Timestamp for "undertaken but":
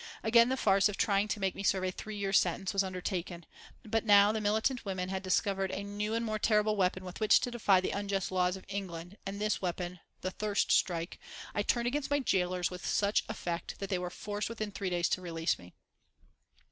2.83-4.03